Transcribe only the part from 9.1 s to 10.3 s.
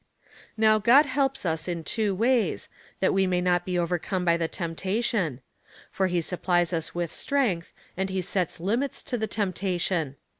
the temptation.